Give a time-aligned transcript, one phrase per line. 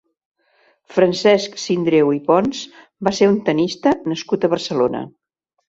[0.95, 2.63] Francesc Sindreu i Pons
[3.09, 5.07] va ser un tennista nascut a Barcelona.